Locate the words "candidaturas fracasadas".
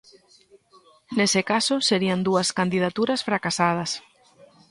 2.59-3.91